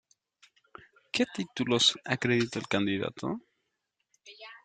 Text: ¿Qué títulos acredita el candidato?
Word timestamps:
¿Qué 1.13 1.25
títulos 1.31 1.95
acredita 2.05 2.57
el 2.57 2.67
candidato? 2.67 3.39